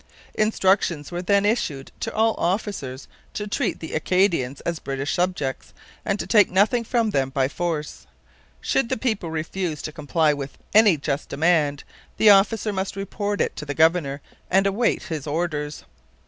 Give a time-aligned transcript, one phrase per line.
[0.33, 6.19] Instructions were then issued to all officers to treat the Acadians as British subjects, and
[6.19, 8.07] to take nothing from them by force.
[8.61, 11.83] Should the people refuse to comply with any just demand,
[12.17, 15.83] the officer must report it to the governor and await his orders.